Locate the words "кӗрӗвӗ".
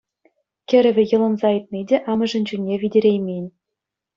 0.69-1.03